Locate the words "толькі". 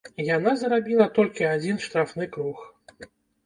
1.19-1.49